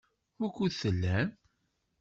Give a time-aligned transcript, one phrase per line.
[0.39, 1.29] Wukud tellam?